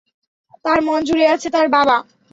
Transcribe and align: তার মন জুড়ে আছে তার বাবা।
তার 0.65 0.79
মন 0.81 0.99
জুড়ে 1.07 1.25
আছে 1.33 1.47
তার 1.55 1.67
বাবা। 1.75 1.97